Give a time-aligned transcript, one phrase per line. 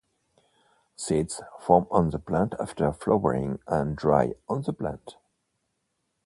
[0.95, 5.15] Seeds form on the plant after flowering and dry on the plant.